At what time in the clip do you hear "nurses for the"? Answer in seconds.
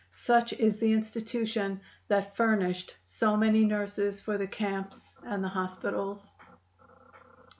3.65-4.47